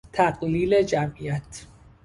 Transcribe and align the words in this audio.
تقلیل 0.13 0.83
جمعیت 0.83 1.65